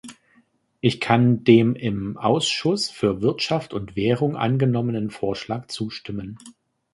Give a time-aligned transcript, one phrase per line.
[0.79, 6.39] Ich kann dem im Ausschuss für Wirtschaft und Währung angenommenen Vorschlag zustimmen.